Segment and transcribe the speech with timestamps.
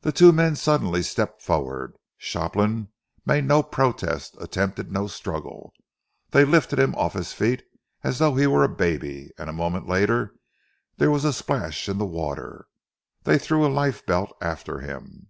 [0.00, 1.98] The two men suddenly stepped forward.
[2.16, 2.88] Shopland
[3.26, 5.74] made no protest, attempted no struggle.
[6.30, 7.62] They lifted him off his feet
[8.02, 10.34] as though he were a baby, and a moment later
[10.96, 12.66] there was a splash in the water.
[13.24, 15.28] They threw a life belt after him.